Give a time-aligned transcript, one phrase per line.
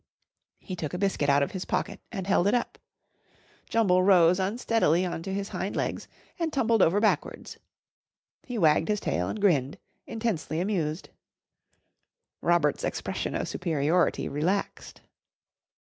[0.59, 2.79] He took a biscuit out of his pocket and held it up.
[3.69, 6.07] Jumble rose unsteadily on to his hind legs
[6.39, 7.59] and tumbled over backwards.
[8.41, 9.77] He wagged his tail and grinned,
[10.07, 11.09] intensely amused.
[12.41, 15.01] Robert's expression of superiority relaxed.